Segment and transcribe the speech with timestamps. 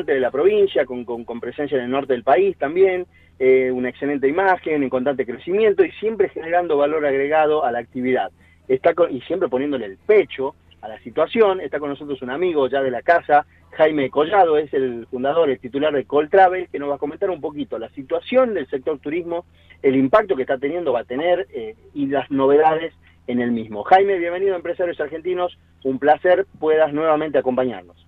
[0.00, 3.06] de la provincia, con, con, presencia en el norte del país también,
[3.38, 8.30] eh, una excelente imagen, en constante crecimiento y siempre generando valor agregado a la actividad.
[8.68, 11.60] Está y siempre poniéndole el pecho a la situación.
[11.60, 15.58] Está con nosotros un amigo ya de la casa, Jaime Collado, es el fundador, el
[15.58, 18.98] titular de Col Travel, que nos va a comentar un poquito la situación del sector
[18.98, 19.44] turismo,
[19.82, 22.94] el impacto que está teniendo, va a tener eh, y las novedades
[23.26, 23.82] en el mismo.
[23.84, 28.06] Jaime, bienvenido Empresarios Argentinos, un placer puedas nuevamente acompañarnos.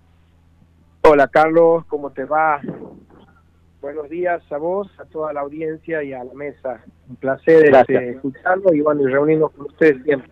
[1.07, 2.59] Hola Carlos, ¿cómo te va?
[3.79, 6.81] Buenos días a vos, a toda la audiencia y a la mesa.
[7.07, 10.31] Un placer este, escucharlo y bueno, y reunirnos con ustedes siempre.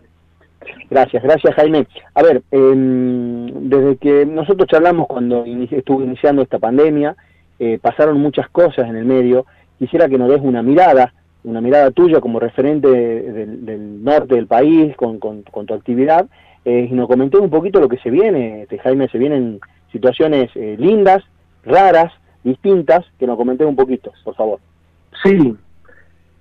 [0.90, 1.86] Gracias, gracias Jaime.
[2.14, 7.14] A ver, em, desde que nosotros charlamos cuando estuvo iniciando esta pandemia,
[7.60, 9.46] eh, pasaron muchas cosas en el medio.
[9.78, 11.12] Quisiera que nos des una mirada
[11.44, 16.26] una mirada tuya como referente del, norte del país con, tu actividad
[16.64, 19.60] eh, y nos comenté un poquito lo que se viene, este, Jaime, se vienen
[19.92, 21.22] situaciones eh, lindas,
[21.64, 24.60] raras, distintas, que nos comenté un poquito, por favor.
[25.22, 25.56] Sí,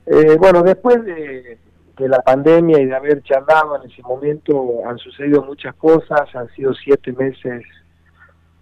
[0.06, 1.58] eh, bueno, después de,
[1.98, 6.50] de, la pandemia y de haber charlado en ese momento, han sucedido muchas cosas, han
[6.56, 7.64] sido siete meses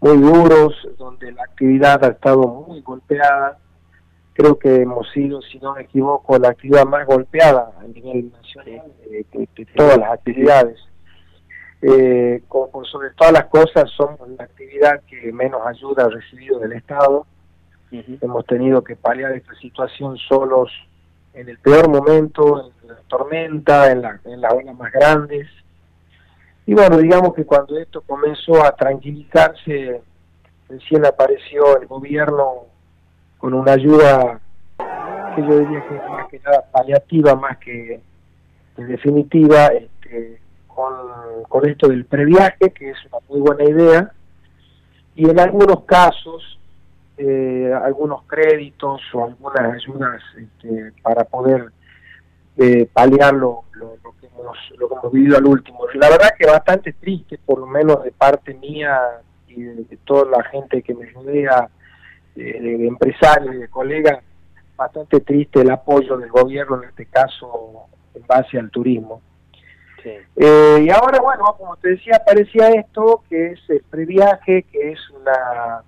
[0.02, 3.59] muy duros, donde la actividad ha estado muy golpeada,
[4.34, 8.92] creo que hemos sido, si no me equivoco, la actividad más golpeada a nivel nacional
[9.09, 10.80] de, todas las actividades.
[11.82, 16.74] Eh, como sobre todas las cosas, somos la actividad que menos ayuda ha recibido del
[16.74, 17.26] Estado.
[17.92, 20.72] Hemos tenido que paliar esta situación solos
[21.34, 25.48] en el peor momento, en la tormenta, en, la, en las olas más grandes.
[26.66, 30.02] Y bueno, digamos que cuando esto comenzó a tranquilizarse,
[30.70, 32.66] recién apareció el gobierno
[33.38, 34.40] con una ayuda
[35.36, 38.00] que yo diría que es más que nada paliativa, más que,
[38.78, 40.41] definitiva, este,
[40.75, 40.94] con,
[41.47, 44.11] con esto del previaje, que es una muy buena idea,
[45.16, 46.59] y en algunos casos,
[47.17, 51.72] eh, algunos créditos o algunas ayudas este, para poder
[52.58, 55.85] eh, paliar lo, lo, que hemos, lo que hemos vivido al último.
[55.96, 59.00] La verdad que bastante triste, por lo menos de parte mía
[59.47, 61.69] y de toda la gente que me rodea,
[62.35, 64.23] de, empresarios y de colegas,
[64.75, 69.22] bastante triste el apoyo del gobierno, en este caso, en base al turismo.
[70.03, 75.00] Eh, y ahora, bueno, como te decía, aparecía esto, que es el previaje, que es
[75.12, 75.84] una,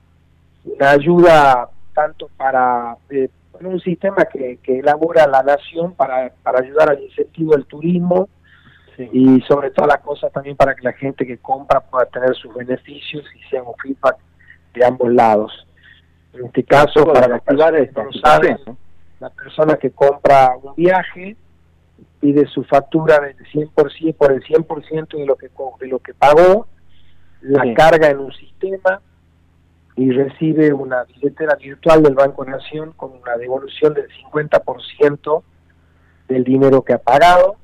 [0.65, 3.29] una ayuda tanto para eh,
[3.61, 8.27] un sistema que, que, elabora la nación para, para ayudar al incentivo del turismo
[8.97, 12.53] y sobre todas las cosas también para que la gente que compra pueda tener sus
[12.53, 14.17] beneficios y sea un feedback
[14.73, 15.67] de ambos lados.
[16.33, 18.03] En este caso, para activar esto,
[19.19, 21.35] la persona que compra un viaje
[22.23, 25.49] pide su factura del 100% por el 100% de lo que
[25.81, 26.67] de lo que pagó,
[27.41, 29.01] la carga en un sistema
[29.97, 35.43] y recibe una billetera virtual del Banco Nación con una devolución del 50%
[36.29, 37.57] del dinero que ha pagado,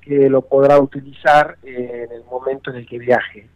[0.00, 3.48] que lo podrá utilizar en el momento en el que viaje.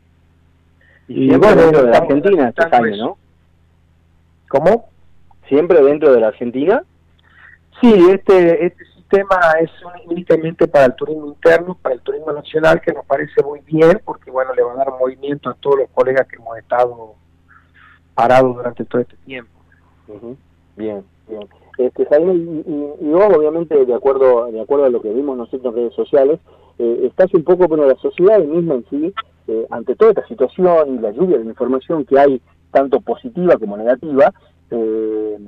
[1.09, 3.19] Y, bueno, de la Argentina este año, ¿no?
[4.49, 4.91] ¿Cómo?
[5.49, 6.85] ¿Siempre dentro de la Argentina?
[7.81, 9.71] Sí, este, este sistema es
[10.07, 14.31] únicamente para el turismo interno, para el turismo nacional, que nos parece muy bien, porque
[14.31, 17.15] bueno, le va a dar movimiento a todos los colegas que hemos estado
[18.15, 19.51] parados durante todo este tiempo.
[20.77, 21.49] Bien, bien.
[21.79, 25.81] Este, Jaime, y, vos obviamente de acuerdo de acuerdo a lo que vimos nosotros en
[25.81, 26.41] redes sociales,
[26.79, 29.15] eh, estás un poco, pero la sociedad misma en sí,
[29.49, 32.41] eh, ante toda esta situación y la lluvia de información que hay
[32.73, 34.33] tanto positiva como negativa,
[34.71, 35.39] eh,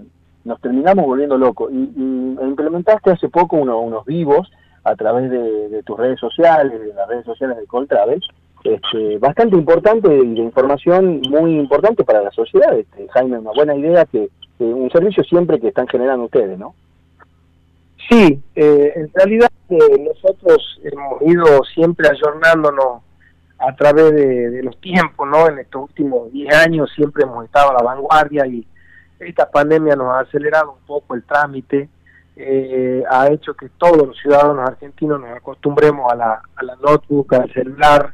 [0.48, 1.70] nos terminamos volviendo locos.
[1.70, 4.50] Y, implementaste hace poco unos vivos
[4.82, 8.20] a través de, tus redes sociales, de las redes sociales de Coltravel,
[8.64, 12.76] este, bastante importante y de información muy importante para la sociedad.
[12.76, 16.75] Este, Jaime, una buena idea que, un servicio siempre que están generando ustedes, ¿no?
[18.09, 23.03] Sí, eh, en realidad eh, nosotros hemos ido siempre ayornándonos
[23.59, 25.48] a través de, los tiempos, ¿no?
[25.48, 28.66] En estos últimos 10 años siempre hemos estado a la vanguardia y
[29.21, 31.89] esta pandemia nos ha acelerado un poco el trámite,
[32.37, 37.34] eh, ha hecho que todos los ciudadanos argentinos nos acostumbremos a la, a la notebook,
[37.34, 38.13] al celular.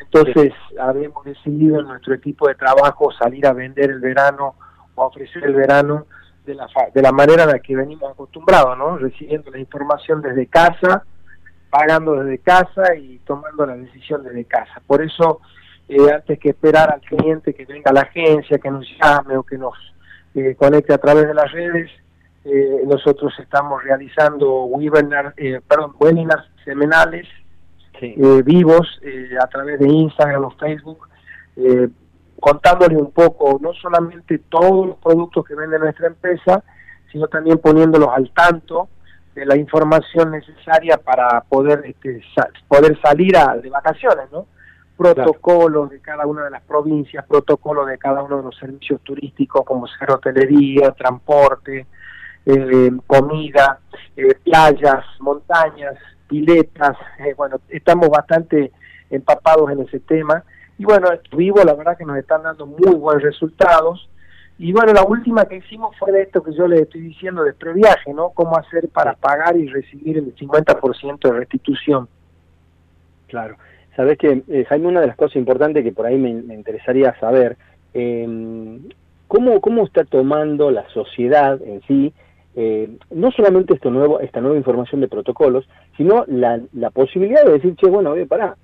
[0.00, 4.54] Entonces, habíamos decidido en nuestro equipo de trabajo salir a vender el verano
[4.94, 6.06] o a ofrecer el verano
[6.46, 8.96] de la, de la manera en la que venimos acostumbrados, ¿no?
[8.96, 11.04] Recibiendo la información desde casa,
[11.68, 14.80] pagando desde casa y tomando la decisión desde casa.
[14.86, 15.40] Por eso,
[15.88, 19.42] eh, antes que esperar al cliente que venga a la agencia, que nos llame o
[19.42, 19.74] que nos
[20.38, 21.90] eh, conecte a través de las redes,
[22.44, 25.34] eh, nosotros estamos realizando webinar,
[25.66, 27.26] perdón, webinars semanales
[28.44, 29.00] vivos
[29.42, 31.08] a través de Instagram o Facebook,
[32.38, 36.62] contándoles un poco, no solamente todos los productos que vende nuestra empresa,
[37.10, 38.88] sino también poniéndolos al tanto
[39.34, 42.22] de la información necesaria para poder este,
[42.66, 44.46] poder salir a, de vacaciones, ¿no?
[44.98, 49.64] Protocolos de cada una de las provincias, protocolos de cada uno de los servicios turísticos
[49.64, 51.86] como ser hotelería, transporte,
[52.44, 53.78] eh, comida,
[54.16, 55.94] eh, playas, montañas,
[56.26, 58.72] piletas, eh, bueno, estamos bastante
[59.08, 60.42] empapados en ese tema
[60.76, 64.10] y bueno, vivo la verdad que nos están dando muy buenos resultados
[64.58, 67.52] y bueno, la última que hicimos fue de esto que yo les estoy diciendo de
[67.52, 68.30] previaje, ¿no?
[68.30, 72.08] Cómo hacer para pagar y recibir el 50% de restitución.
[73.28, 73.56] Claro.
[73.98, 77.56] Sabes que, eh, Jaime, una de las cosas importantes que por ahí me, interesaría saber,
[77.94, 78.78] eh,
[79.26, 82.12] ¿cómo, ¿cómo está tomando la sociedad en sí,
[82.54, 87.54] eh, no solamente esto nuevo, esta nueva información de protocolos, sino la, la posibilidad de
[87.54, 88.54] decir, che, bueno, oye, pará,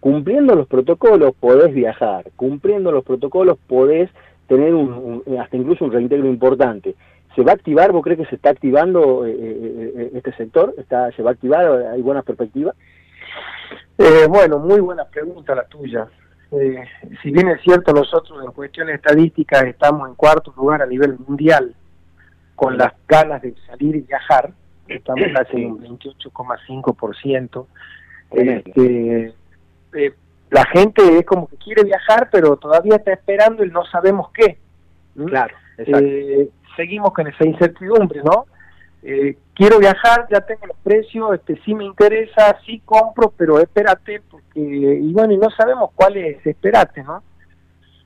[0.00, 4.08] cumpliendo los protocolos podés viajar, cumpliendo los protocolos podés
[4.48, 6.94] tener un, hasta incluso un reintegro importante.
[7.36, 7.92] ¿Se va a activar?
[7.92, 10.74] ¿Vos crees que se está activando eh, eh, eh, este sector?
[10.78, 11.66] ¿Está, ¿Se va a activar?
[11.92, 12.22] ¿Hay buena
[13.96, 14.26] perspectiva?
[14.28, 16.08] bueno, muy buena pregunta la tuya.
[16.50, 21.74] si bien es cierto, nosotros en cuestiones estadísticas estamos en cuarto lugar a nivel mundial
[22.60, 24.52] con las ganas de salir y viajar,
[24.86, 27.66] estamos casi en un 28,5%.
[28.32, 29.34] Este,
[29.94, 30.14] eh,
[30.50, 34.58] la gente es como que quiere viajar, pero todavía está esperando y no sabemos qué.
[35.26, 38.46] Claro, eh, seguimos con esa incertidumbre, ¿no?
[39.02, 44.20] Eh, quiero viajar, ya tengo los precios, este sí me interesa, sí compro, pero espérate,
[44.30, 47.22] porque, y bueno, y no sabemos cuál es, espérate, ¿no?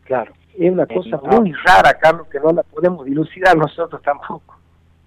[0.05, 0.33] Claro.
[0.57, 4.55] Es una cosa muy rara, Carlos, que no la podemos dilucidar nosotros tampoco.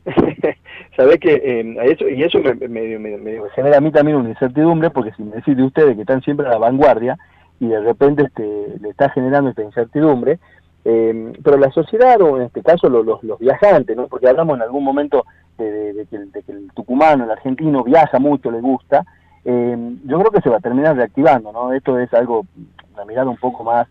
[0.96, 5.24] Sabés que eh, eso, y eso me, genera a mí también una incertidumbre, porque si
[5.24, 7.18] me decís de ustedes que están siempre a la vanguardia
[7.60, 10.40] y de repente este, le está generando esta incertidumbre,
[10.86, 14.08] eh, pero la sociedad, o en este caso los, los, viajantes, ¿no?
[14.08, 15.26] porque hablamos en algún momento
[15.64, 19.06] de, que, el tucumano, el argentino viaja mucho, le gusta,
[19.46, 21.74] eh, yo creo que se va a terminar reactivando, ¿no?
[21.74, 22.46] Esto es algo,
[22.94, 23.88] una mirada un poco más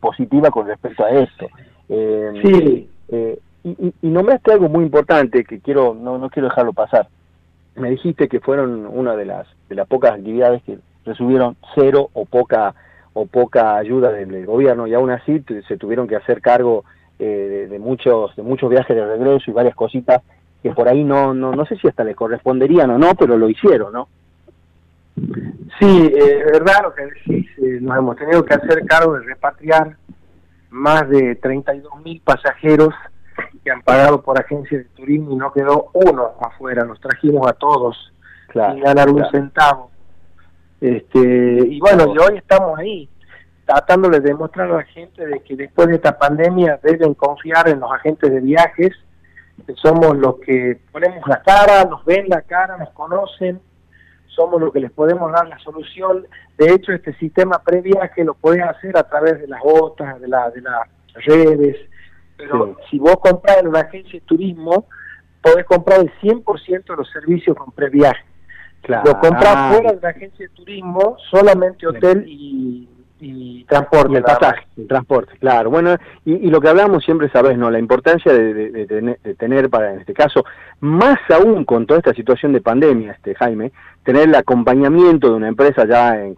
[0.00, 1.46] positiva con respecto a esto.
[1.88, 2.88] sí
[3.64, 7.08] y, y, nombraste algo muy importante que quiero no, no quiero dejarlo pasar.
[7.76, 12.24] Me dijiste que fueron una de las de las pocas actividades que recibieron cero o
[12.24, 12.74] poca
[13.14, 16.84] o poca ayuda del, gobierno y aún así se tuvieron que hacer cargo
[17.18, 20.22] eh, de, muchos de muchos viajes de regreso y varias cositas
[20.62, 23.48] que por ahí no no no sé si hasta les corresponderían o no, pero lo
[23.48, 24.08] hicieron, ¿no?
[25.78, 29.26] Sí, eh, es verdad lo que decís, eh, nos hemos tenido que hacer cargo de
[29.26, 29.96] repatriar
[30.70, 32.94] más de 32 mil pasajeros
[33.62, 37.52] que han pagado por agencias de turismo y no quedó uno afuera, los trajimos a
[37.52, 38.12] todos
[38.52, 39.90] sin ganar un centavo.
[40.80, 41.18] Este,
[41.68, 43.08] y bueno, y hoy estamos ahí,
[43.64, 47.80] tratando de demostrar a la gente de que después de esta pandemia deben confiar en
[47.80, 48.90] los agentes de viajes,
[49.76, 53.60] somos los que ponemos la cara, nos ven la cara, nos conocen,
[54.26, 56.26] somos los que les podemos dar la solución.
[56.58, 60.50] De hecho, este sistema previaje lo pueden hacer a través de las otras, de, la,
[60.50, 60.88] de las
[61.26, 61.76] redes,
[62.36, 64.86] pero si vos compras en una agencia de turismo,
[65.40, 68.24] podés comprar el 100% de los servicios con previaje.
[68.82, 69.12] Claro.
[69.12, 72.88] Lo compras fuera de una agencia de turismo, solamente hotel y,
[73.66, 74.16] transporte.
[74.16, 75.70] el pasaje, el transporte, claro.
[75.70, 77.70] Bueno, y, lo que hablamos siempre, sabes, ¿no?
[77.70, 80.44] La importancia de, tener, para, en este caso,
[80.80, 83.72] más aún con toda esta situación de pandemia, este Jaime,
[84.04, 86.34] tener el acompañamiento de una empresa ya en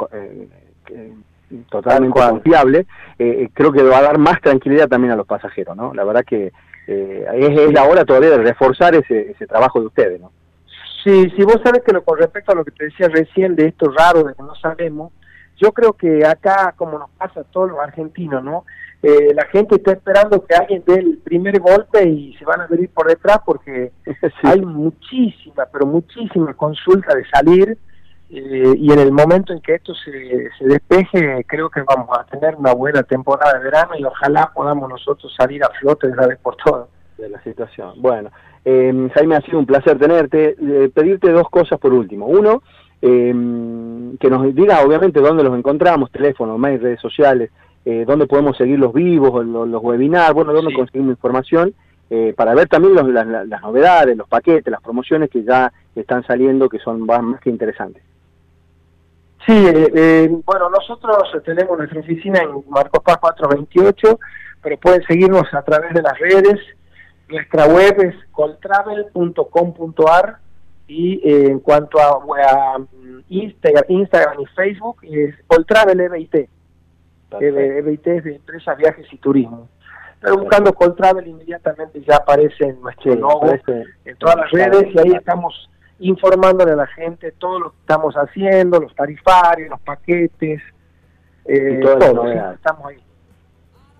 [1.70, 2.86] totalmente confiable,
[3.18, 5.94] eh, eh, creo que va a dar más tranquilidad también a los pasajeros, ¿no?
[5.94, 6.52] La verdad que
[6.86, 10.32] eh, es, la hora todavía de reforzar ese, ese trabajo de ustedes, ¿no?
[11.02, 13.66] Sí, si vos sabes que lo, con respecto a lo que te decía recién de
[13.66, 15.12] esto raro, de que no sabemos,
[15.56, 18.64] yo creo que acá, como nos pasa a todos los argentinos, ¿no?
[19.34, 22.88] la gente está esperando que alguien dé el primer golpe y se van a venir
[22.88, 23.92] por detrás porque
[24.42, 27.76] hay muchísima, pero muchísima consulta de salir
[28.30, 32.24] eh, y en el momento en que esto se, se despeje, creo que vamos a
[32.24, 36.26] tener una buena temporada de verano y ojalá podamos nosotros salir a flote de una
[36.26, 36.88] vez por todas.
[37.16, 37.92] De la situación.
[38.02, 38.30] Bueno,
[38.64, 40.56] eh, Jaime, ha sido un placer tenerte.
[40.60, 42.26] Eh, pedirte dos cosas por último.
[42.26, 42.64] Uno,
[43.02, 47.50] em, que nos diga obviamente dónde los encontramos, teléfono, mail, redes sociales,
[47.84, 51.74] eh, dónde podemos seguir los vivos, los, los webinars, bueno, dónde conseguimos información.
[52.36, 56.78] para ver también las, las novedades, los paquetes, las promociones que ya están saliendo, que
[56.78, 58.04] son más que interesantes.
[59.46, 64.18] Sí, eh, eh, bueno, nosotros tenemos nuestra oficina en Marcos Paz 428,
[64.62, 66.58] pero pueden seguirnos a través de las redes.
[67.28, 70.38] Nuestra web es coltravel.com.ar
[70.86, 72.78] y eh, en cuanto a,
[73.28, 76.48] Instagram, Instagram y Facebook es coltravelbit.
[77.40, 79.68] EBIT es de Empresas, Viajes y Turismo.
[80.20, 83.46] Pero buscando Call Travel inmediatamente ya aparece en nuestro logo
[84.04, 88.14] en todas las redes y ahí estamos informándole a la gente todo lo que estamos
[88.14, 90.62] haciendo, los tarifarios, los paquetes,
[91.44, 93.02] eh, todo, estamos ahí.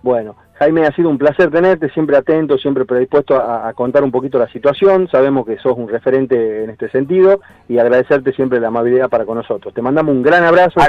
[0.01, 4.39] Bueno, Jaime, ha sido un placer tenerte, siempre atento, siempre predispuesto a, contar un poquito
[4.39, 5.09] la situación.
[5.09, 9.37] Sabemos que sos un referente en este sentido y agradecerte siempre la amabilidad para con
[9.37, 9.73] nosotros.
[9.73, 10.79] Te mandamos un gran abrazo.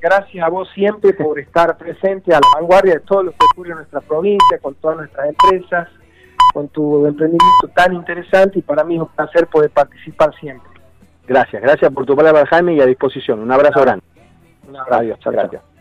[0.00, 3.70] Gracias a vos siempre por estar presente a la vanguardia de todo lo que ocurre
[3.70, 5.88] en nuestra provincia, con todas nuestras empresas,
[6.54, 10.70] con tu emprendimiento tan interesante y para mí es un placer poder participar siempre.
[11.26, 13.40] Gracias, gracias por tu palabra, Jaime, y a disposición.
[13.40, 14.04] Un abrazo grande.
[14.68, 15.00] Un abrazo.
[15.00, 15.71] Adiós, gracias.